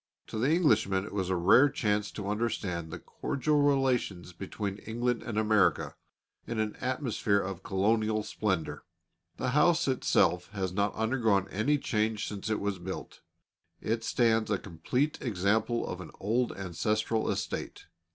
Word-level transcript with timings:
To 0.29 0.39
the 0.39 0.49
Englishmen 0.49 1.05
it 1.05 1.13
was 1.13 1.29
a 1.29 1.35
rare 1.35 1.69
chance 1.69 2.09
to 2.13 2.27
understand 2.27 2.89
the 2.89 2.97
cordial 2.97 3.61
relations 3.61 4.33
between 4.33 4.79
England 4.79 5.21
and 5.21 5.37
America, 5.37 5.95
in 6.47 6.59
an 6.59 6.75
atmosphere 6.77 7.37
of 7.39 7.61
Colonial 7.61 8.23
splendour. 8.23 8.83
The 9.37 9.49
house 9.51 9.87
itself 9.87 10.49
has 10.53 10.73
not 10.73 10.95
undergone 10.95 11.47
any 11.49 11.77
change 11.77 12.27
since 12.27 12.49
it 12.49 12.59
was 12.59 12.79
built; 12.79 13.21
it 13.79 14.03
stands 14.03 14.49
a 14.49 14.57
complete 14.57 15.21
example 15.21 15.85
of 15.85 16.01
an 16.01 16.09
old 16.19 16.51
ancestral 16.53 17.29
estate. 17.29 17.85